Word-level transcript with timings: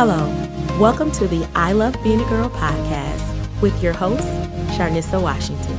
Hello, 0.00 0.28
welcome 0.78 1.10
to 1.10 1.26
the 1.26 1.44
I 1.56 1.72
Love 1.72 1.92
Being 2.04 2.20
a 2.20 2.28
Girl 2.28 2.48
podcast 2.50 3.60
with 3.60 3.82
your 3.82 3.92
host, 3.92 4.28
Sharnissa 4.78 5.20
Washington. 5.20 5.76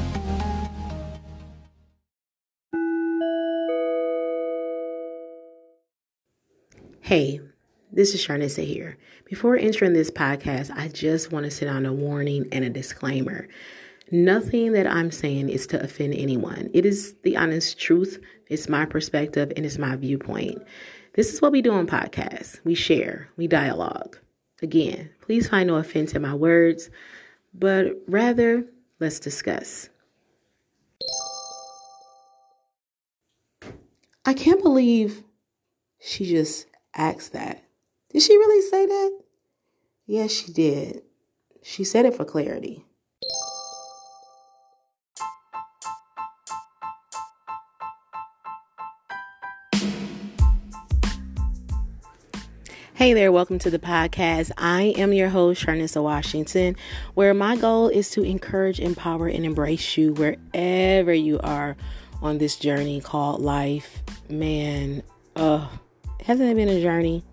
Hey, 6.99 7.39
this 7.93 8.13
is 8.13 8.19
Sharnissa 8.19 8.65
here. 8.65 8.97
Before 9.23 9.55
entering 9.55 9.93
this 9.93 10.11
podcast, 10.11 10.69
I 10.75 10.89
just 10.89 11.31
want 11.31 11.45
to 11.45 11.49
sit 11.49 11.69
on 11.69 11.85
a 11.85 11.93
warning 11.93 12.49
and 12.51 12.65
a 12.65 12.69
disclaimer. 12.69 13.47
Nothing 14.11 14.73
that 14.73 14.85
I'm 14.85 15.11
saying 15.11 15.47
is 15.47 15.65
to 15.67 15.81
offend 15.81 16.13
anyone. 16.13 16.69
It 16.73 16.85
is 16.85 17.15
the 17.23 17.37
honest 17.37 17.79
truth, 17.79 18.19
it's 18.49 18.67
my 18.67 18.85
perspective, 18.85 19.53
and 19.55 19.65
it's 19.65 19.77
my 19.77 19.95
viewpoint. 19.95 20.61
This 21.13 21.33
is 21.33 21.41
what 21.41 21.51
we 21.51 21.61
do 21.61 21.71
on 21.71 21.87
podcasts. 21.87 22.59
We 22.63 22.75
share, 22.75 23.29
we 23.35 23.47
dialogue. 23.47 24.17
Again, 24.61 25.09
please 25.21 25.47
find 25.49 25.67
no 25.67 25.75
offense 25.75 26.13
in 26.13 26.21
my 26.21 26.33
words, 26.33 26.89
but 27.53 27.93
rather, 28.07 28.65
let's 28.99 29.19
discuss. 29.19 29.89
I 34.25 34.33
can't 34.33 34.61
believe 34.61 35.23
she 35.99 36.25
just 36.25 36.67
asked 36.93 37.33
that. 37.33 37.63
Did 38.11 38.21
she 38.21 38.37
really 38.37 38.61
say 38.69 38.85
that? 38.85 39.19
Yes, 40.05 40.31
she 40.31 40.51
did. 40.51 41.03
She 41.63 41.83
said 41.83 42.05
it 42.05 42.15
for 42.15 42.25
clarity. 42.25 42.85
Hey 52.99 53.13
there, 53.13 53.31
welcome 53.31 53.59
to 53.59 53.69
the 53.69 53.79
podcast. 53.79 54.51
I 54.57 54.93
am 54.97 55.13
your 55.13 55.29
host, 55.29 55.65
Sharnissa 55.65 56.03
Washington, 56.03 56.75
where 57.13 57.33
my 57.33 57.55
goal 57.55 57.87
is 57.87 58.09
to 58.09 58.23
encourage, 58.23 58.77
empower, 58.81 59.29
and 59.29 59.45
embrace 59.45 59.95
you 59.95 60.11
wherever 60.15 61.13
you 61.13 61.39
are 61.39 61.77
on 62.21 62.39
this 62.39 62.57
journey 62.57 62.99
called 62.99 63.39
life. 63.39 64.03
Man, 64.29 65.01
uh, 65.37 65.69
hasn't 66.25 66.49
it 66.49 66.55
been 66.55 66.67
a 66.67 66.81
journey? 66.81 67.23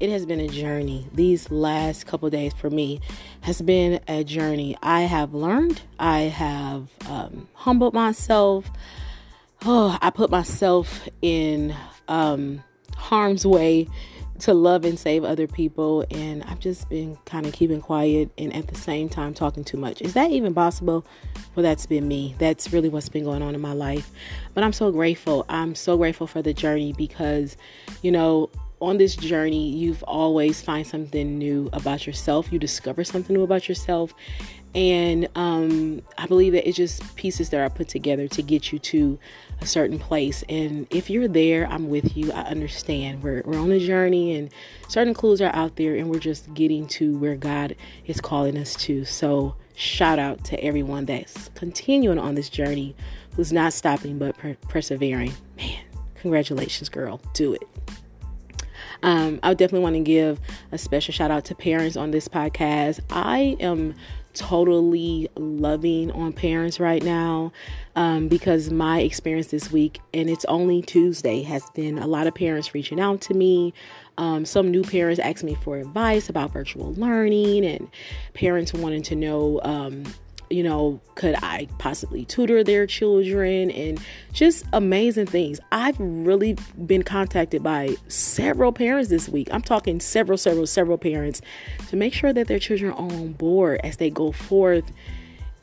It 0.00 0.10
has 0.10 0.26
been 0.26 0.40
a 0.40 0.48
journey. 0.48 1.06
These 1.14 1.52
last 1.52 2.08
couple 2.08 2.28
days 2.28 2.52
for 2.54 2.70
me 2.70 3.00
has 3.42 3.62
been 3.62 4.00
a 4.08 4.24
journey. 4.24 4.76
I 4.82 5.02
have 5.02 5.32
learned, 5.32 5.80
I 6.00 6.22
have 6.22 6.88
um, 7.08 7.46
humbled 7.54 7.94
myself. 7.94 8.68
Oh, 9.64 9.96
I 10.02 10.10
put 10.10 10.28
myself 10.28 11.08
in 11.22 11.72
um, 12.08 12.64
harm's 12.98 13.46
way 13.46 13.88
to 14.40 14.54
love 14.54 14.84
and 14.84 14.98
save 14.98 15.24
other 15.24 15.46
people 15.46 16.04
and 16.10 16.44
I've 16.44 16.60
just 16.60 16.88
been 16.88 17.18
kind 17.24 17.44
of 17.46 17.52
keeping 17.52 17.80
quiet 17.80 18.30
and 18.38 18.54
at 18.54 18.68
the 18.68 18.76
same 18.76 19.08
time 19.08 19.34
talking 19.34 19.64
too 19.64 19.76
much. 19.76 20.00
Is 20.00 20.14
that 20.14 20.30
even 20.30 20.54
possible? 20.54 21.04
Well, 21.54 21.62
that's 21.62 21.86
been 21.86 22.06
me. 22.06 22.34
That's 22.38 22.72
really 22.72 22.88
what's 22.88 23.08
been 23.08 23.24
going 23.24 23.42
on 23.42 23.54
in 23.54 23.60
my 23.60 23.72
life. 23.72 24.10
But 24.54 24.62
I'm 24.62 24.72
so 24.72 24.92
grateful. 24.92 25.44
I'm 25.48 25.74
so 25.74 25.96
grateful 25.96 26.26
for 26.26 26.40
the 26.40 26.54
journey 26.54 26.92
because, 26.92 27.56
you 28.02 28.12
know, 28.12 28.50
on 28.80 28.98
this 28.98 29.16
journey, 29.16 29.70
you've 29.70 30.02
always 30.04 30.62
find 30.62 30.86
something 30.86 31.38
new 31.38 31.68
about 31.72 32.06
yourself. 32.06 32.52
You 32.52 32.58
discover 32.58 33.04
something 33.04 33.34
new 33.34 33.42
about 33.42 33.68
yourself. 33.68 34.14
And 34.74 35.28
um, 35.34 36.02
I 36.18 36.26
believe 36.26 36.52
that 36.52 36.68
it's 36.68 36.76
just 36.76 37.16
pieces 37.16 37.50
that 37.50 37.60
are 37.60 37.70
put 37.70 37.88
together 37.88 38.28
to 38.28 38.42
get 38.42 38.70
you 38.70 38.78
to 38.80 39.18
a 39.60 39.66
certain 39.66 39.98
place. 39.98 40.44
And 40.48 40.86
if 40.90 41.10
you're 41.10 41.26
there, 41.26 41.66
I'm 41.66 41.88
with 41.88 42.16
you. 42.16 42.30
I 42.32 42.42
understand. 42.42 43.22
We're, 43.22 43.42
we're 43.44 43.58
on 43.58 43.72
a 43.72 43.78
journey 43.78 44.36
and 44.36 44.50
certain 44.88 45.14
clues 45.14 45.40
are 45.40 45.54
out 45.54 45.76
there, 45.76 45.96
and 45.96 46.10
we're 46.10 46.18
just 46.18 46.52
getting 46.54 46.86
to 46.88 47.16
where 47.18 47.36
God 47.36 47.74
is 48.06 48.20
calling 48.20 48.56
us 48.56 48.74
to. 48.76 49.04
So, 49.04 49.54
shout 49.74 50.18
out 50.18 50.44
to 50.44 50.62
everyone 50.62 51.06
that's 51.06 51.50
continuing 51.54 52.18
on 52.18 52.34
this 52.34 52.48
journey, 52.48 52.94
who's 53.36 53.52
not 53.52 53.72
stopping 53.72 54.18
but 54.18 54.36
per- 54.36 54.56
persevering. 54.68 55.32
Man, 55.56 55.82
congratulations, 56.16 56.88
girl. 56.88 57.20
Do 57.32 57.54
it. 57.54 57.62
Um, 59.02 59.40
I 59.42 59.54
definitely 59.54 59.84
want 59.84 59.96
to 59.96 60.00
give 60.00 60.40
a 60.72 60.78
special 60.78 61.12
shout 61.12 61.30
out 61.30 61.44
to 61.46 61.54
parents 61.54 61.96
on 61.96 62.10
this 62.10 62.28
podcast. 62.28 63.00
I 63.10 63.56
am 63.60 63.94
totally 64.34 65.28
loving 65.36 66.12
on 66.12 66.32
parents 66.32 66.78
right 66.78 67.02
now 67.02 67.52
um, 67.96 68.28
because 68.28 68.70
my 68.70 69.00
experience 69.00 69.48
this 69.48 69.72
week, 69.72 70.00
and 70.14 70.30
it's 70.30 70.44
only 70.44 70.82
Tuesday, 70.82 71.42
has 71.42 71.68
been 71.70 71.98
a 71.98 72.06
lot 72.06 72.26
of 72.26 72.34
parents 72.34 72.74
reaching 72.74 73.00
out 73.00 73.20
to 73.22 73.34
me. 73.34 73.74
Um, 74.16 74.44
some 74.44 74.70
new 74.70 74.82
parents 74.82 75.20
asking 75.20 75.50
me 75.50 75.54
for 75.56 75.78
advice 75.78 76.28
about 76.28 76.52
virtual 76.52 76.92
learning, 76.94 77.64
and 77.64 77.88
parents 78.34 78.72
wanting 78.72 79.02
to 79.02 79.16
know 79.16 79.60
um, 79.64 80.04
you 80.50 80.62
know, 80.62 81.00
could 81.14 81.34
I 81.42 81.68
possibly 81.78 82.24
tutor 82.24 82.64
their 82.64 82.86
children 82.86 83.70
and 83.70 84.00
just 84.32 84.64
amazing 84.72 85.26
things. 85.26 85.60
I've 85.72 85.98
really 85.98 86.56
been 86.86 87.02
contacted 87.02 87.62
by 87.62 87.96
several 88.08 88.72
parents 88.72 89.10
this 89.10 89.28
week. 89.28 89.48
I'm 89.52 89.62
talking 89.62 90.00
several, 90.00 90.38
several, 90.38 90.66
several 90.66 90.98
parents 90.98 91.42
to 91.88 91.96
make 91.96 92.14
sure 92.14 92.32
that 92.32 92.46
their 92.46 92.58
children 92.58 92.92
are 92.92 92.98
on 92.98 93.32
board 93.32 93.80
as 93.84 93.96
they 93.96 94.10
go 94.10 94.32
forth 94.32 94.90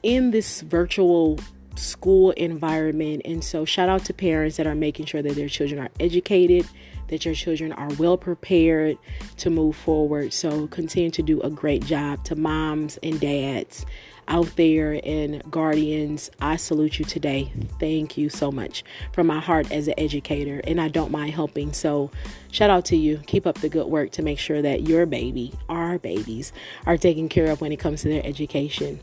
in 0.03 0.31
this 0.31 0.61
virtual 0.61 1.39
school 1.75 2.31
environment. 2.31 3.21
And 3.25 3.43
so, 3.43 3.65
shout 3.65 3.89
out 3.89 4.05
to 4.05 4.13
parents 4.13 4.57
that 4.57 4.67
are 4.67 4.75
making 4.75 5.05
sure 5.05 5.21
that 5.21 5.35
their 5.35 5.49
children 5.49 5.79
are 5.79 5.89
educated, 5.99 6.67
that 7.07 7.25
your 7.25 7.33
children 7.33 7.71
are 7.73 7.89
well 7.95 8.17
prepared 8.17 8.97
to 9.37 9.49
move 9.49 9.75
forward. 9.75 10.33
So, 10.33 10.67
continue 10.67 11.11
to 11.11 11.23
do 11.23 11.41
a 11.41 11.49
great 11.49 11.83
job 11.83 12.23
to 12.25 12.35
moms 12.35 12.97
and 13.03 13.19
dads 13.19 13.85
out 14.27 14.55
there 14.55 14.99
and 15.03 15.41
guardians, 15.51 16.31
I 16.41 16.55
salute 16.55 16.99
you 16.99 17.05
today. 17.05 17.51
Thank 17.79 18.17
you 18.17 18.29
so 18.29 18.51
much 18.51 18.83
from 19.11 19.27
my 19.27 19.39
heart 19.39 19.71
as 19.71 19.87
an 19.87 19.95
educator, 19.97 20.61
and 20.65 20.79
I 20.81 20.87
don't 20.87 21.11
mind 21.11 21.33
helping. 21.33 21.73
So, 21.73 22.11
shout 22.51 22.69
out 22.69 22.85
to 22.85 22.95
you. 22.95 23.17
Keep 23.27 23.45
up 23.45 23.59
the 23.59 23.69
good 23.69 23.87
work 23.87 24.11
to 24.11 24.21
make 24.21 24.39
sure 24.39 24.61
that 24.61 24.87
your 24.87 25.05
baby, 25.05 25.53
our 25.69 25.99
babies, 25.99 26.53
are 26.85 26.97
taken 26.97 27.29
care 27.29 27.51
of 27.51 27.61
when 27.61 27.71
it 27.71 27.77
comes 27.77 28.01
to 28.01 28.09
their 28.09 28.25
education. 28.25 28.99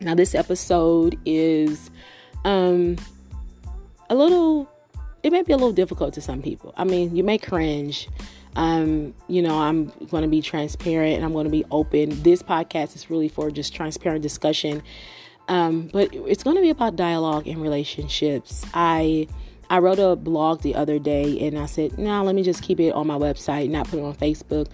Now, 0.00 0.14
this 0.14 0.34
episode 0.34 1.18
is 1.24 1.90
um, 2.44 2.96
a 4.10 4.14
little, 4.14 4.70
it 5.22 5.32
may 5.32 5.42
be 5.42 5.52
a 5.52 5.56
little 5.56 5.72
difficult 5.72 6.14
to 6.14 6.20
some 6.20 6.42
people. 6.42 6.74
I 6.76 6.84
mean, 6.84 7.16
you 7.16 7.24
may 7.24 7.38
cringe 7.38 8.08
um, 8.56 9.14
you 9.28 9.42
know, 9.42 9.58
I'm 9.58 9.86
going 10.10 10.22
to 10.22 10.28
be 10.28 10.40
transparent 10.40 11.16
and 11.16 11.24
I'm 11.24 11.32
going 11.32 11.44
to 11.44 11.50
be 11.50 11.64
open. 11.70 12.22
This 12.22 12.42
podcast 12.42 12.94
is 12.94 13.10
really 13.10 13.28
for 13.28 13.50
just 13.50 13.74
transparent 13.74 14.22
discussion. 14.22 14.82
Um, 15.48 15.88
but 15.92 16.14
it's 16.14 16.42
going 16.42 16.56
to 16.56 16.62
be 16.62 16.70
about 16.70 16.96
dialogue 16.96 17.46
and 17.46 17.60
relationships. 17.60 18.64
I 18.72 19.28
I 19.70 19.78
wrote 19.78 19.98
a 19.98 20.14
blog 20.16 20.62
the 20.62 20.74
other 20.74 20.98
day 20.98 21.46
and 21.46 21.58
I 21.58 21.66
said, 21.66 21.98
"No, 21.98 22.04
nah, 22.04 22.22
let 22.22 22.34
me 22.34 22.42
just 22.42 22.62
keep 22.62 22.80
it 22.80 22.90
on 22.92 23.06
my 23.06 23.18
website, 23.18 23.70
not 23.70 23.88
put 23.88 23.98
it 23.98 24.02
on 24.02 24.14
Facebook." 24.14 24.68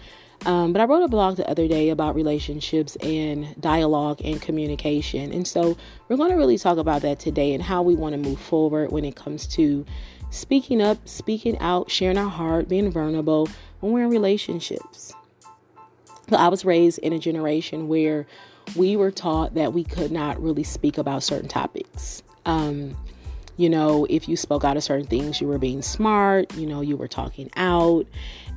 Um, 0.46 0.72
but 0.72 0.80
I 0.80 0.86
wrote 0.86 1.02
a 1.02 1.08
blog 1.08 1.36
the 1.36 1.48
other 1.48 1.68
day 1.68 1.90
about 1.90 2.14
relationships 2.14 2.96
and 2.96 3.54
dialogue 3.60 4.20
and 4.24 4.40
communication. 4.40 5.32
And 5.32 5.46
so 5.46 5.76
we're 6.08 6.16
going 6.16 6.30
to 6.30 6.36
really 6.36 6.56
talk 6.56 6.78
about 6.78 7.02
that 7.02 7.20
today 7.20 7.52
and 7.52 7.62
how 7.62 7.82
we 7.82 7.94
want 7.94 8.14
to 8.14 8.18
move 8.18 8.40
forward 8.40 8.90
when 8.90 9.04
it 9.04 9.16
comes 9.16 9.46
to 9.48 9.84
speaking 10.30 10.80
up, 10.80 11.06
speaking 11.06 11.58
out, 11.58 11.90
sharing 11.90 12.16
our 12.16 12.30
heart, 12.30 12.68
being 12.68 12.90
vulnerable, 12.90 13.48
when 13.80 13.92
we're 13.92 14.04
in 14.04 14.10
relationships. 14.10 15.12
I 16.32 16.48
was 16.48 16.64
raised 16.64 16.98
in 17.00 17.12
a 17.12 17.18
generation 17.18 17.88
where 17.88 18.26
we 18.76 18.96
were 18.96 19.10
taught 19.10 19.54
that 19.54 19.72
we 19.72 19.84
could 19.84 20.12
not 20.12 20.40
really 20.40 20.62
speak 20.62 20.96
about 20.96 21.22
certain 21.22 21.48
topics. 21.48 22.22
Um, 22.46 22.96
you 23.60 23.68
know, 23.68 24.06
if 24.08 24.28
you 24.28 24.36
spoke 24.36 24.64
out 24.64 24.76
of 24.76 24.82
certain 24.82 25.06
things, 25.06 25.40
you 25.40 25.46
were 25.46 25.58
being 25.58 25.82
smart, 25.82 26.54
you 26.54 26.66
know, 26.66 26.80
you 26.80 26.96
were 26.96 27.08
talking 27.08 27.50
out. 27.56 28.06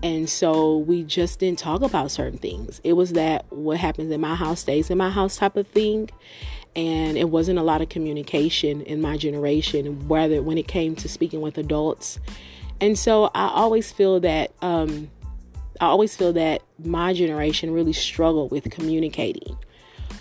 And 0.01 0.29
so 0.29 0.77
we 0.77 1.03
just 1.03 1.39
didn't 1.39 1.59
talk 1.59 1.81
about 1.81 2.11
certain 2.11 2.37
things. 2.37 2.81
It 2.83 2.93
was 2.93 3.13
that 3.13 3.45
what 3.49 3.77
happens 3.77 4.11
in 4.11 4.21
my 4.21 4.35
house 4.35 4.61
stays 4.61 4.89
in 4.89 4.97
my 4.97 5.09
house 5.09 5.37
type 5.37 5.55
of 5.55 5.67
thing. 5.67 6.09
And 6.75 7.17
it 7.17 7.29
wasn't 7.29 7.59
a 7.59 7.63
lot 7.63 7.81
of 7.81 7.89
communication 7.89 8.81
in 8.81 9.01
my 9.01 9.17
generation, 9.17 10.07
whether 10.07 10.41
when 10.41 10.57
it 10.57 10.67
came 10.67 10.95
to 10.97 11.07
speaking 11.07 11.41
with 11.41 11.57
adults 11.57 12.19
and 12.83 12.99
so 12.99 13.31
I 13.33 13.47
always 13.47 13.93
feel 13.93 14.19
that 14.19 14.51
um, 14.61 15.09
I 15.79 15.85
always 15.85 16.17
feel 16.17 16.33
that 16.33 16.63
my 16.83 17.13
generation 17.13 17.71
really 17.71 17.93
struggled 17.93 18.51
with 18.51 18.69
communicating, 18.71 19.57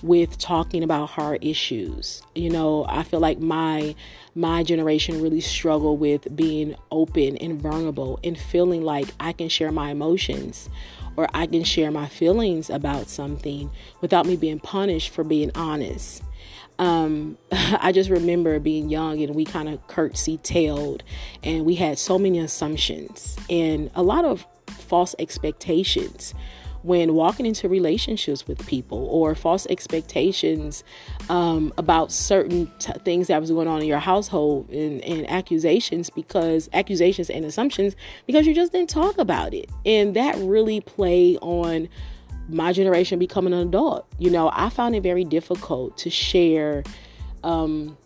with 0.03 0.39
talking 0.39 0.83
about 0.83 1.11
hard 1.11 1.45
issues. 1.45 2.23
You 2.35 2.51
know, 2.51 2.85
I 2.89 3.03
feel 3.03 3.21
like 3.21 3.39
my 3.39 3.95
my 4.35 4.63
generation 4.63 5.21
really 5.23 5.41
struggled 5.41 6.01
with 6.01 6.35
being 6.35 6.75
open 6.91 7.37
and 7.37 7.61
vulnerable 7.61 8.19
and 8.25 8.39
feeling 8.39 8.83
like 8.83 9.09
I 9.21 9.33
can 9.33 9.49
share 9.49 9.71
my 9.71 9.91
emotions 9.91 10.69
or 11.17 11.29
I 11.35 11.47
can 11.47 11.65
share 11.65 11.91
my 11.91 12.09
feelings 12.09 12.71
about 12.71 13.09
something 13.09 13.71
without 14.01 14.25
me 14.25 14.37
being 14.37 14.59
punished 14.59 15.11
for 15.11 15.23
being 15.23 15.51
honest 15.55 16.23
um, 16.79 17.39
I 17.53 17.93
just 17.93 18.11
remember 18.11 18.59
being 18.59 18.89
young 18.89 19.23
and 19.23 19.35
we 19.35 19.45
kind 19.45 19.69
of 19.69 19.87
curtsy 19.87 20.39
tailed 20.39 21.03
and 21.43 21.65
we 21.65 21.75
had 21.75 21.99
so 21.99 22.19
many 22.19 22.39
assumptions. 22.39 23.37
And 23.49 23.91
a 23.95 24.03
lot 24.03 24.25
of 24.25 24.47
false 24.67 25.15
expectations 25.19 26.35
when 26.82 27.14
walking 27.14 27.46
into 27.46 27.69
relationships 27.69 28.46
with 28.46 28.64
people 28.67 29.06
or 29.06 29.34
false 29.34 29.67
expectations 29.67 30.84
um, 31.29 31.73
about 31.79 32.11
certain 32.11 32.70
t- 32.79 32.93
things 33.05 33.29
that 33.29 33.40
was 33.40 33.50
going 33.50 33.69
on 33.69 33.81
in 33.81 33.87
your 33.87 33.99
household 33.99 34.69
and, 34.70 35.00
and 35.02 35.29
accusations 35.31 36.11
because 36.11 36.69
accusations 36.73 37.31
and 37.31 37.44
assumptions 37.44 37.94
because 38.26 38.46
you 38.46 38.55
just 38.55 38.73
didn't 38.73 38.90
talk 38.90 39.19
about 39.19 39.55
it. 39.55 39.70
And 39.87 40.14
that 40.17 40.37
really 40.38 40.81
played 40.81 41.38
on 41.40 41.88
my 42.49 42.73
generation 42.73 43.19
becoming 43.19 43.52
an 43.52 43.69
adult. 43.69 44.06
You 44.19 44.31
know 44.31 44.50
i 44.52 44.69
found 44.69 44.94
it 44.96 45.02
very 45.02 45.25
difficult 45.25 45.96
to 45.99 46.11
share 46.11 46.82
um, 47.44 47.96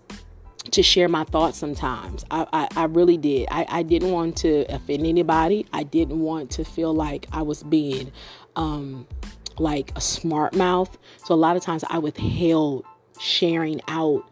to 0.72 0.82
share 0.82 1.08
my 1.08 1.24
thoughts 1.24 1.58
sometimes. 1.58 2.24
I, 2.30 2.46
I, 2.52 2.68
I 2.76 2.84
really 2.84 3.16
did. 3.16 3.48
I, 3.50 3.66
I 3.68 3.82
didn't 3.82 4.10
want 4.10 4.36
to 4.38 4.64
offend 4.74 5.06
anybody. 5.06 5.66
I 5.72 5.82
didn't 5.82 6.20
want 6.20 6.50
to 6.52 6.64
feel 6.64 6.94
like 6.94 7.26
I 7.32 7.42
was 7.42 7.62
being 7.62 8.12
um, 8.56 9.06
like 9.58 9.92
a 9.96 10.00
smart 10.00 10.54
mouth. 10.54 10.96
So 11.24 11.34
a 11.34 11.36
lot 11.36 11.56
of 11.56 11.62
times 11.62 11.84
I 11.88 11.98
withheld 11.98 12.84
sharing 13.18 13.80
out. 13.88 14.28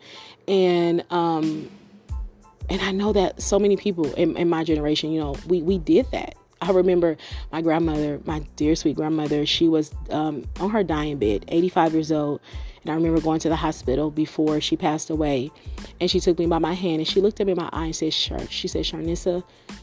And 0.47 1.05
um, 1.11 1.71
and 2.69 2.81
I 2.81 2.93
know 2.93 3.13
that 3.13 3.43
so 3.43 3.59
many 3.59 3.77
people 3.77 4.13
in, 4.15 4.37
in 4.37 4.49
my 4.49 4.65
generation, 4.65 5.13
you 5.13 5.21
know, 5.21 5.37
we, 5.47 5.63
we 5.63 5.79
did 5.79 6.11
that. 6.13 6.35
I 6.65 6.73
remember 6.73 7.17
my 7.53 7.63
grandmother, 7.63 8.21
my 8.25 8.41
dear 8.57 8.75
sweet 8.75 8.97
grandmother, 8.97 9.47
she 9.47 9.69
was 9.69 9.93
um, 10.11 10.45
on 10.61 10.71
her 10.71 10.83
dying 10.83 11.19
bed, 11.19 11.45
85 11.49 11.93
years 11.93 12.13
old 12.13 12.41
and 12.85 12.93
I 12.93 12.95
remember 12.97 13.21
going 13.21 13.41
to 13.41 13.49
the 13.49 13.57
hospital 13.57 14.11
before 14.11 14.61
she 14.61 14.77
passed 14.77 15.09
away. 15.09 15.51
And 16.01 16.11
she 16.11 16.21
took 16.21 16.39
me 16.39 16.47
by 16.47 16.59
my 16.59 16.75
hand 16.75 16.99
and 16.99 17.09
she 17.09 17.23
looked 17.23 17.41
at 17.41 17.47
me 17.47 17.53
in 17.53 17.59
my 17.59 17.71
eye 17.73 17.87
and 17.87 17.97
said, 17.97 18.13
She 18.13 18.69
said, 18.69 18.85
Sharnissa, 18.85 19.43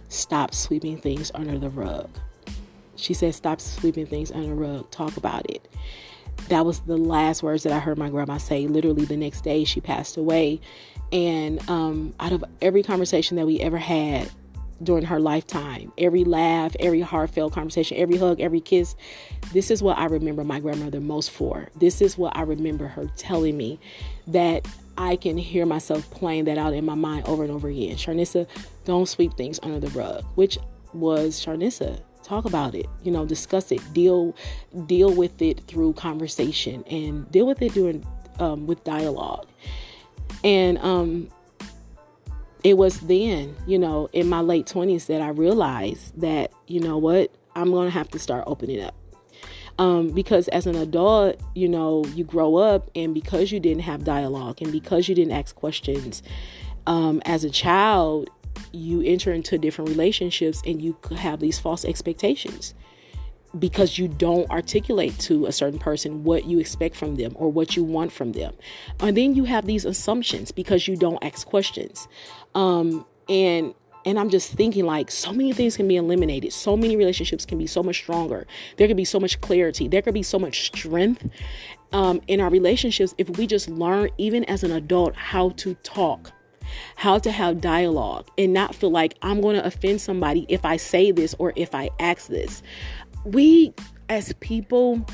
stop 0.09 0.53
sweeping 0.53 0.97
things 0.97 1.31
under 1.33 1.57
the 1.57 1.69
rug. 1.69 2.09
She 2.95 3.15
said, 3.15 3.33
Stop 3.33 3.59
sweeping 3.59 4.05
things 4.05 4.31
under 4.31 4.49
the 4.49 4.53
rug. 4.53 4.91
Talk 4.91 5.17
about 5.17 5.49
it. 5.49 5.67
That 6.49 6.63
was 6.63 6.81
the 6.81 6.97
last 6.97 7.41
words 7.41 7.63
that 7.63 7.73
I 7.73 7.79
heard 7.79 7.97
my 7.97 8.09
grandma 8.09 8.37
say. 8.37 8.67
Literally 8.67 9.05
the 9.05 9.17
next 9.17 9.41
day, 9.41 9.63
she 9.63 9.81
passed 9.81 10.15
away. 10.15 10.61
And 11.11 11.67
um, 11.69 12.13
out 12.19 12.31
of 12.33 12.43
every 12.61 12.83
conversation 12.83 13.35
that 13.37 13.47
we 13.47 13.59
ever 13.59 13.77
had, 13.79 14.29
during 14.83 15.05
her 15.05 15.19
lifetime. 15.19 15.91
Every 15.97 16.23
laugh, 16.23 16.75
every 16.79 17.01
heartfelt 17.01 17.53
conversation, 17.53 17.97
every 17.97 18.17
hug, 18.17 18.39
every 18.39 18.61
kiss. 18.61 18.95
This 19.53 19.71
is 19.71 19.81
what 19.83 19.97
I 19.97 20.05
remember 20.05 20.43
my 20.43 20.59
grandmother 20.59 20.99
most 20.99 21.31
for. 21.31 21.69
This 21.75 22.01
is 22.01 22.17
what 22.17 22.35
I 22.35 22.41
remember 22.41 22.87
her 22.87 23.09
telling 23.17 23.57
me 23.57 23.79
that 24.27 24.67
I 24.97 25.15
can 25.15 25.37
hear 25.37 25.65
myself 25.65 26.09
playing 26.11 26.45
that 26.45 26.57
out 26.57 26.73
in 26.73 26.85
my 26.85 26.95
mind 26.95 27.27
over 27.27 27.43
and 27.43 27.51
over 27.51 27.69
again. 27.69 27.95
Sharnissa, 27.95 28.47
don't 28.85 29.07
sweep 29.07 29.35
things 29.35 29.59
under 29.63 29.79
the 29.79 29.89
rug, 29.89 30.23
which 30.35 30.57
was 30.93 31.43
Sharnissa. 31.43 32.01
Talk 32.23 32.45
about 32.45 32.75
it, 32.75 32.85
you 33.03 33.11
know, 33.11 33.25
discuss 33.25 33.71
it, 33.71 33.81
deal 33.93 34.35
deal 34.85 35.13
with 35.13 35.41
it 35.41 35.61
through 35.67 35.93
conversation 35.93 36.83
and 36.85 37.29
deal 37.31 37.47
with 37.47 37.61
it 37.61 37.73
during 37.73 38.05
um, 38.39 38.67
with 38.67 38.83
dialogue. 38.83 39.47
And 40.43 40.77
um, 40.79 41.29
it 42.63 42.77
was 42.77 42.99
then, 43.01 43.55
you 43.65 43.79
know, 43.79 44.07
in 44.13 44.29
my 44.29 44.41
late 44.41 44.65
20s 44.65 45.07
that 45.07 45.21
I 45.21 45.29
realized 45.29 46.19
that, 46.19 46.51
you 46.67 46.79
know 46.79 46.97
what, 46.97 47.31
I'm 47.55 47.71
going 47.71 47.87
to 47.87 47.91
have 47.91 48.09
to 48.09 48.19
start 48.19 48.43
opening 48.47 48.81
up. 48.81 48.95
Um, 49.79 50.09
because 50.09 50.47
as 50.49 50.67
an 50.67 50.75
adult, 50.75 51.39
you 51.55 51.67
know, 51.67 52.05
you 52.13 52.23
grow 52.23 52.57
up, 52.57 52.91
and 52.95 53.13
because 53.13 53.51
you 53.51 53.59
didn't 53.59 53.83
have 53.83 54.03
dialogue 54.03 54.61
and 54.61 54.71
because 54.71 55.07
you 55.07 55.15
didn't 55.15 55.33
ask 55.33 55.55
questions, 55.55 56.21
um, 56.85 57.21
as 57.25 57.43
a 57.43 57.49
child, 57.49 58.29
you 58.71 59.01
enter 59.01 59.31
into 59.31 59.57
different 59.57 59.89
relationships 59.89 60.61
and 60.65 60.81
you 60.81 60.95
have 61.17 61.39
these 61.39 61.57
false 61.57 61.83
expectations 61.85 62.73
because 63.59 63.97
you 63.97 64.07
don't 64.07 64.49
articulate 64.49 65.17
to 65.19 65.45
a 65.45 65.51
certain 65.51 65.79
person 65.79 66.23
what 66.23 66.45
you 66.45 66.59
expect 66.59 66.95
from 66.95 67.15
them 67.15 67.33
or 67.35 67.51
what 67.51 67.75
you 67.75 67.83
want 67.83 68.11
from 68.11 68.31
them. 68.31 68.53
And 68.99 69.15
then 69.17 69.35
you 69.35 69.43
have 69.43 69.65
these 69.65 69.85
assumptions 69.85 70.51
because 70.51 70.87
you 70.87 70.95
don't 70.95 71.21
ask 71.23 71.45
questions. 71.47 72.07
Um, 72.55 73.05
and 73.29 73.73
and 74.03 74.17
I'm 74.17 74.29
just 74.29 74.53
thinking 74.53 74.85
like 74.85 75.11
so 75.11 75.31
many 75.31 75.53
things 75.53 75.77
can 75.77 75.87
be 75.87 75.95
eliminated. 75.95 76.53
So 76.53 76.75
many 76.75 76.95
relationships 76.95 77.45
can 77.45 77.57
be 77.57 77.67
so 77.67 77.83
much 77.83 77.97
stronger. 77.97 78.47
There 78.77 78.87
could 78.87 78.97
be 78.97 79.05
so 79.05 79.19
much 79.19 79.39
clarity. 79.41 79.87
There 79.87 80.01
could 80.01 80.13
be 80.13 80.23
so 80.23 80.39
much 80.39 80.65
strength 80.65 81.29
um, 81.93 82.21
in 82.27 82.41
our 82.41 82.49
relationships 82.49 83.13
if 83.17 83.29
we 83.37 83.45
just 83.47 83.69
learn, 83.69 84.09
even 84.17 84.43
as 84.45 84.63
an 84.63 84.71
adult, 84.71 85.15
how 85.15 85.49
to 85.49 85.75
talk, 85.83 86.31
how 86.95 87.19
to 87.19 87.31
have 87.31 87.61
dialogue, 87.61 88.27
and 88.37 88.53
not 88.53 88.73
feel 88.73 88.91
like 88.91 89.15
I'm 89.21 89.41
going 89.41 89.55
to 89.55 89.65
offend 89.65 90.01
somebody 90.01 90.45
if 90.49 90.65
I 90.65 90.77
say 90.77 91.11
this 91.11 91.35
or 91.37 91.53
if 91.55 91.75
I 91.75 91.89
ask 91.99 92.27
this 92.27 92.63
we 93.25 93.73
as 94.09 94.33
people, 94.39 95.05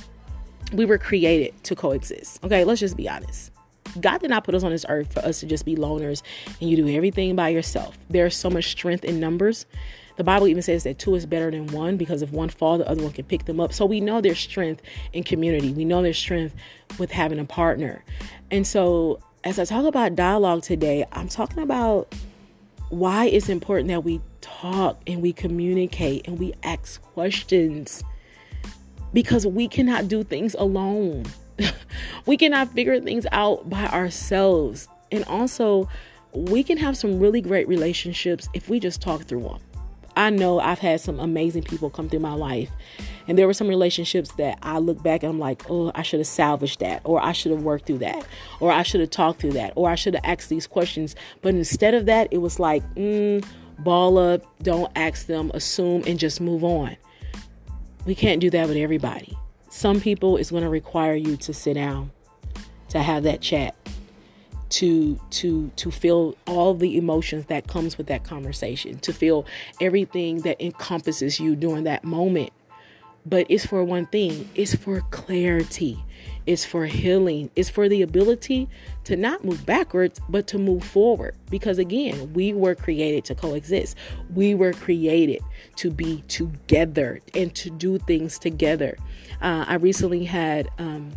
we 0.74 0.86
were 0.86 0.98
created 0.98 1.54
to 1.64 1.76
coexist. 1.76 2.44
Okay, 2.44 2.64
let's 2.64 2.80
just 2.80 2.98
be 2.98 3.08
honest. 3.08 3.52
God 4.00 4.20
did 4.20 4.30
not 4.30 4.44
put 4.44 4.54
us 4.54 4.64
on 4.64 4.72
this 4.72 4.86
earth 4.90 5.14
for 5.14 5.20
us 5.22 5.40
to 5.40 5.46
just 5.46 5.66
be 5.66 5.76
loners 5.76 6.22
and 6.60 6.70
you 6.70 6.78
do 6.78 6.88
everything 6.90 7.36
by 7.36 7.50
yourself. 7.50 7.98
There's 8.10 8.36
so 8.36 8.50
much 8.50 8.70
strength 8.70 9.04
in 9.04 9.20
numbers. 9.20 9.66
The 10.18 10.24
Bible 10.24 10.48
even 10.48 10.64
says 10.64 10.84
that 10.84 10.98
two 10.98 11.16
is 11.16 11.26
better 11.26 11.52
than 11.52 11.68
one 11.68 11.96
because 11.96 12.22
if 12.22 12.32
one 12.32 12.50
fall, 12.50 12.80
the 12.80 12.90
other 12.90 13.04
one 13.04 13.12
can 13.12 13.26
pick 13.26 13.46
them 13.46 13.60
up. 13.60 13.72
So 13.72 13.86
we 13.86 14.02
know 14.02 14.20
there's 14.20 14.40
strength 14.40 14.82
in 15.14 15.24
community. 15.24 15.72
We 15.72 15.86
know 15.86 16.02
there's 16.02 16.18
strength 16.18 16.56
with 16.98 17.12
having 17.12 17.40
a 17.40 17.46
partner. 17.46 18.04
And 18.50 18.66
so 18.66 19.20
as 19.44 19.60
I 19.60 19.66
talk 19.66 19.86
about 19.86 20.16
dialogue 20.16 20.64
today, 20.64 21.06
I'm 21.12 21.30
talking 21.30 21.62
about 21.62 22.14
why 22.90 23.26
it's 23.26 23.50
important 23.50 23.90
that 23.90 24.04
we 24.04 24.22
talk 24.62 25.00
and 25.08 25.22
we 25.22 25.34
communicate 25.34 26.28
and 26.28 26.40
we 26.40 26.54
ask 26.64 27.02
questions 27.02 28.04
because 29.14 29.46
we 29.46 29.68
cannot 29.68 30.08
do 30.08 30.24
things 30.24 30.56
alone. 30.58 31.26
we 32.26 32.38
cannot 32.38 32.70
figure 32.74 33.00
things 33.00 33.26
out 33.32 33.70
by 33.70 33.86
ourselves. 33.88 34.88
And 35.12 35.24
also, 35.26 35.90
we 36.34 36.64
can 36.64 36.78
have 36.78 36.98
some 36.98 37.20
really 37.20 37.42
great 37.42 37.68
relationships 37.68 38.50
if 38.54 38.70
we 38.70 38.80
just 38.80 39.02
talk 39.02 39.24
through 39.24 39.44
them. 39.44 39.60
I 40.16 40.32
know 40.32 40.60
I've 40.60 40.80
had 40.80 41.00
some 41.00 41.20
amazing 41.20 41.64
people 41.64 41.92
come 41.92 42.10
through 42.10 42.22
my 42.22 42.34
life. 42.34 42.72
And 43.28 43.38
there 43.38 43.46
were 43.46 43.54
some 43.54 43.68
relationships 43.68 44.32
that 44.34 44.58
I 44.64 44.80
look 44.80 45.04
back 45.04 45.22
and 45.22 45.32
I'm 45.32 45.40
like, 45.40 45.70
oh, 45.70 45.92
I 45.94 46.02
should 46.02 46.20
have 46.20 46.28
salvaged 46.28 46.80
that, 46.80 47.02
or 47.04 47.22
I 47.24 47.34
should 47.34 47.52
have 47.52 47.62
worked 47.62 47.86
through 47.86 48.00
that, 48.00 48.26
or 48.60 48.72
I 48.72 48.82
should 48.82 49.02
have 49.02 49.12
talked 49.12 49.40
through 49.40 49.52
that, 49.52 49.74
or 49.76 49.90
I 49.90 49.96
should 49.96 50.16
have 50.16 50.24
asked 50.26 50.50
these 50.50 50.66
questions. 50.66 51.16
But 51.44 51.54
instead 51.54 51.94
of 51.94 52.08
that, 52.08 52.30
it 52.32 52.40
was 52.40 52.60
like, 52.60 52.84
mm, 52.96 53.46
ball 53.80 54.18
up, 54.18 54.42
don't 54.62 54.92
ask 54.96 55.28
them, 55.28 55.52
assume, 55.54 56.04
and 56.08 56.20
just 56.20 56.42
move 56.42 56.64
on. 56.64 56.98
We 58.06 58.16
can't 58.16 58.40
do 58.40 58.50
that 58.52 58.68
with 58.68 58.78
everybody. 58.78 59.38
Some 59.70 60.00
people 60.00 60.38
it's 60.38 60.52
going 60.52 60.64
to 60.64 60.70
require 60.70 61.16
you 61.16 61.38
to 61.38 61.54
sit 61.54 61.74
down, 61.74 62.12
to 62.90 63.00
have 63.00 63.24
that 63.24 63.42
chat, 63.42 63.76
to 64.70 65.20
to 65.30 65.72
to 65.76 65.92
feel 65.92 66.36
all 66.46 66.74
the 66.74 66.98
emotions 66.98 67.46
that 67.48 67.68
comes 67.68 67.98
with 67.98 68.08
that 68.08 68.24
conversation 68.24 69.00
to 69.00 69.14
feel 69.14 69.46
everything 69.80 70.40
that 70.42 70.62
encompasses 70.64 71.40
you 71.40 71.56
during 71.56 71.86
that 71.86 72.04
moment 72.04 72.52
but 73.28 73.46
it's 73.50 73.66
for 73.66 73.84
one 73.84 74.06
thing 74.08 74.50
it's 74.56 74.76
for 74.76 75.02
clarity 75.12 76.04
it's 76.46 76.64
for 76.64 76.86
healing 76.86 77.50
it's 77.56 77.70
for 77.70 77.90
the 77.90 78.02
ability 78.02 78.70
to 79.04 79.16
not 79.16 79.44
move 79.44 79.66
backwards 79.66 80.20
but 80.30 80.48
to 80.48 80.58
move 80.58 80.84
forward 80.84 81.36
because 81.50 81.78
again 81.78 82.34
we 82.34 82.54
were 82.54 82.76
created 82.76 83.26
to 83.26 83.36
coexist 83.36 83.96
we 84.34 84.56
were 84.56 84.74
created 84.74 85.42
to 85.76 85.92
be 85.92 86.24
together 86.28 87.20
and 87.34 87.54
to 87.54 87.70
do 87.70 87.98
things 88.00 88.40
together 88.40 88.98
uh, 89.42 89.66
i 89.68 89.76
recently 89.76 90.24
had 90.24 90.70
um, 90.78 91.12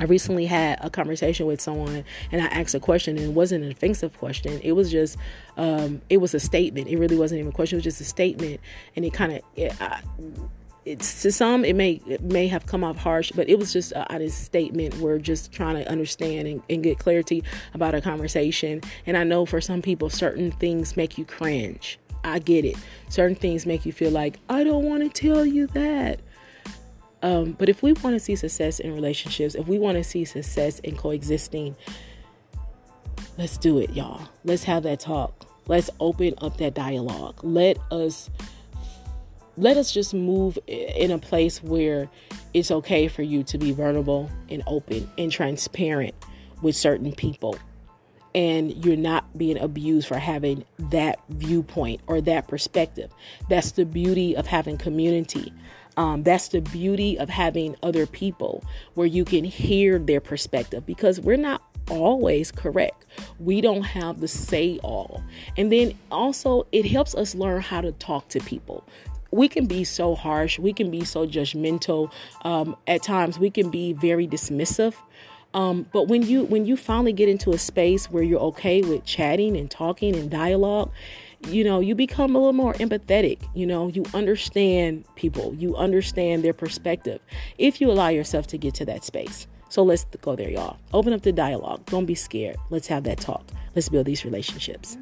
I 0.00 0.04
recently 0.04 0.46
had 0.46 0.78
a 0.80 0.90
conversation 0.90 1.46
with 1.46 1.60
someone 1.60 2.04
and 2.30 2.40
I 2.40 2.46
asked 2.46 2.72
a 2.74 2.78
question 2.78 3.16
and 3.16 3.26
it 3.26 3.32
wasn't 3.32 3.64
an 3.64 3.70
offensive 3.72 4.16
question. 4.16 4.60
It 4.62 4.70
was 4.70 4.92
just, 4.92 5.16
um, 5.56 6.00
it 6.08 6.18
was 6.18 6.34
a 6.34 6.40
statement. 6.40 6.86
It 6.86 6.98
really 6.98 7.16
wasn't 7.16 7.40
even 7.40 7.50
a 7.50 7.52
question. 7.52 7.76
It 7.76 7.78
was 7.78 7.84
just 7.96 8.00
a 8.00 8.04
statement. 8.04 8.60
And 8.94 9.04
it 9.04 9.12
kind 9.12 9.32
of, 9.32 9.42
it's 10.88 11.22
to 11.22 11.30
some, 11.30 11.66
it 11.66 11.76
may, 11.76 12.00
it 12.06 12.22
may 12.22 12.46
have 12.46 12.64
come 12.64 12.82
off 12.82 12.96
harsh, 12.96 13.30
but 13.32 13.48
it 13.48 13.58
was 13.58 13.72
just 13.72 13.92
a 13.92 14.10
honest 14.12 14.42
statement. 14.42 14.96
We're 14.96 15.18
just 15.18 15.52
trying 15.52 15.76
to 15.76 15.88
understand 15.90 16.48
and, 16.48 16.62
and 16.70 16.82
get 16.82 16.98
clarity 16.98 17.44
about 17.74 17.94
a 17.94 18.00
conversation. 18.00 18.80
And 19.04 19.16
I 19.16 19.24
know 19.24 19.44
for 19.44 19.60
some 19.60 19.82
people, 19.82 20.08
certain 20.08 20.50
things 20.50 20.96
make 20.96 21.18
you 21.18 21.26
cringe. 21.26 21.98
I 22.24 22.38
get 22.38 22.64
it. 22.64 22.76
Certain 23.10 23.36
things 23.36 23.66
make 23.66 23.84
you 23.84 23.92
feel 23.92 24.10
like, 24.10 24.38
I 24.48 24.64
don't 24.64 24.84
want 24.84 25.02
to 25.02 25.10
tell 25.10 25.44
you 25.44 25.66
that. 25.68 26.20
Um, 27.22 27.52
but 27.52 27.68
if 27.68 27.82
we 27.82 27.92
want 27.92 28.16
to 28.16 28.20
see 28.20 28.34
success 28.34 28.80
in 28.80 28.94
relationships, 28.94 29.54
if 29.54 29.66
we 29.66 29.78
want 29.78 29.98
to 29.98 30.04
see 30.04 30.24
success 30.24 30.78
in 30.80 30.96
coexisting, 30.96 31.76
let's 33.36 33.58
do 33.58 33.78
it, 33.78 33.90
y'all. 33.90 34.22
Let's 34.42 34.64
have 34.64 34.84
that 34.84 35.00
talk. 35.00 35.44
Let's 35.66 35.90
open 36.00 36.32
up 36.38 36.56
that 36.58 36.72
dialogue. 36.72 37.40
Let 37.42 37.76
us 37.90 38.30
let 39.58 39.76
us 39.76 39.92
just 39.92 40.14
move 40.14 40.58
in 40.66 41.10
a 41.10 41.18
place 41.18 41.62
where 41.62 42.08
it's 42.54 42.70
okay 42.70 43.08
for 43.08 43.22
you 43.22 43.42
to 43.44 43.58
be 43.58 43.72
vulnerable 43.72 44.30
and 44.48 44.62
open 44.66 45.10
and 45.18 45.30
transparent 45.32 46.14
with 46.62 46.76
certain 46.76 47.12
people. 47.12 47.58
and 48.34 48.84
you're 48.84 48.96
not 48.96 49.36
being 49.36 49.58
abused 49.58 50.06
for 50.06 50.18
having 50.18 50.64
that 50.78 51.18
viewpoint 51.30 52.00
or 52.06 52.20
that 52.20 52.46
perspective. 52.46 53.10
That's 53.48 53.72
the 53.72 53.84
beauty 53.84 54.36
of 54.36 54.46
having 54.46 54.78
community. 54.78 55.52
Um, 55.96 56.22
that's 56.22 56.48
the 56.48 56.60
beauty 56.60 57.18
of 57.18 57.28
having 57.28 57.74
other 57.82 58.06
people 58.06 58.62
where 58.94 59.06
you 59.06 59.24
can 59.24 59.44
hear 59.44 59.98
their 59.98 60.20
perspective 60.20 60.86
because 60.86 61.20
we're 61.20 61.36
not 61.36 61.62
always 61.90 62.52
correct. 62.52 63.06
We 63.40 63.60
don't 63.60 63.82
have 63.82 64.20
the 64.20 64.28
say 64.28 64.78
all. 64.84 65.24
And 65.56 65.72
then 65.72 65.98
also, 66.12 66.66
it 66.70 66.84
helps 66.84 67.14
us 67.16 67.34
learn 67.34 67.62
how 67.62 67.80
to 67.80 67.90
talk 67.92 68.28
to 68.28 68.40
people. 68.40 68.86
We 69.30 69.48
can 69.48 69.66
be 69.66 69.84
so 69.84 70.14
harsh, 70.14 70.58
we 70.58 70.72
can 70.72 70.90
be 70.90 71.04
so 71.04 71.26
judgmental. 71.26 72.12
Um, 72.42 72.76
at 72.86 73.02
times, 73.02 73.38
we 73.38 73.50
can 73.50 73.70
be 73.70 73.92
very 73.92 74.26
dismissive. 74.26 74.94
Um, 75.54 75.86
but 75.92 76.08
when 76.08 76.22
you 76.22 76.44
when 76.44 76.66
you 76.66 76.76
finally 76.76 77.12
get 77.12 77.28
into 77.28 77.50
a 77.52 77.58
space 77.58 78.10
where 78.10 78.22
you're 78.22 78.40
okay 78.40 78.82
with 78.82 79.04
chatting 79.04 79.56
and 79.56 79.70
talking 79.70 80.14
and 80.14 80.30
dialogue, 80.30 80.90
you 81.46 81.64
know, 81.64 81.80
you 81.80 81.94
become 81.94 82.34
a 82.34 82.38
little 82.38 82.52
more 82.52 82.74
empathetic. 82.74 83.38
You 83.54 83.66
know, 83.66 83.88
you 83.88 84.04
understand 84.12 85.04
people, 85.14 85.54
you 85.54 85.76
understand 85.76 86.44
their 86.44 86.52
perspective 86.52 87.20
if 87.56 87.80
you 87.80 87.90
allow 87.90 88.08
yourself 88.08 88.46
to 88.48 88.58
get 88.58 88.74
to 88.74 88.84
that 88.86 89.04
space. 89.04 89.46
So 89.70 89.82
let's 89.82 90.04
go 90.22 90.34
there, 90.34 90.50
y'all. 90.50 90.78
Open 90.92 91.12
up 91.12 91.22
the 91.22 91.32
dialogue. 91.32 91.84
Don't 91.86 92.06
be 92.06 92.14
scared. 92.14 92.56
Let's 92.70 92.86
have 92.88 93.04
that 93.04 93.18
talk. 93.18 93.44
Let's 93.74 93.88
build 93.88 94.06
these 94.06 94.24
relationships. 94.24 94.96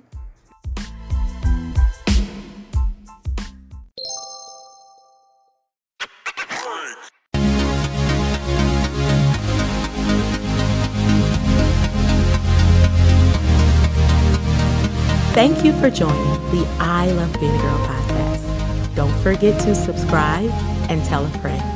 Thank 15.37 15.67
you 15.67 15.73
for 15.75 15.91
joining 15.91 16.33
the 16.51 16.67
I 16.81 17.11
Love 17.11 17.31
Being 17.39 17.55
a 17.55 17.59
Girl 17.59 17.79
podcast. 17.87 18.95
Don't 18.95 19.15
forget 19.23 19.61
to 19.65 19.75
subscribe 19.75 20.49
and 20.89 21.05
tell 21.05 21.27
a 21.27 21.29
friend. 21.29 21.76